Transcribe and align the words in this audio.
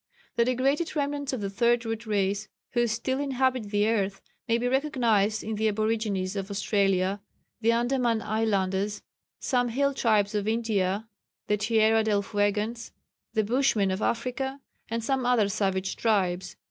The 0.35 0.45
degraded 0.45 0.95
remnants 0.95 1.31
of 1.31 1.41
the 1.41 1.49
Third 1.51 1.85
Root 1.85 2.07
Race 2.07 2.47
who 2.71 2.87
still 2.87 3.19
inhabit 3.19 3.69
the 3.69 3.87
earth 3.87 4.19
may 4.47 4.57
be 4.57 4.67
recognised 4.67 5.43
in 5.43 5.57
the 5.57 5.67
aborigines 5.67 6.35
of 6.35 6.49
Australia, 6.49 7.21
the 7.61 7.71
Andaman 7.71 8.23
Islanders, 8.23 9.03
some 9.39 9.69
hill 9.69 9.93
tribes 9.93 10.33
of 10.33 10.47
India, 10.47 11.07
the 11.45 11.57
Tierra 11.57 12.03
del 12.03 12.23
Fuegans, 12.23 12.89
the 13.35 13.43
Bushmen 13.43 13.91
of 13.91 14.01
Africa, 14.01 14.59
and 14.89 15.03
some 15.03 15.23
other 15.23 15.47
savage 15.49 15.95
tribes. 15.97 16.55